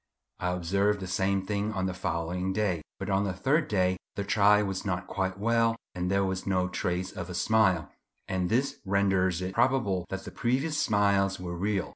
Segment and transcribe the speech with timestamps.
[0.39, 4.23] I observed the same thing on the following day; but on the third day the
[4.23, 7.91] child was not quite well and there was no trace of a smile,
[8.27, 11.89] and this renders it probable that the previous smiles were real.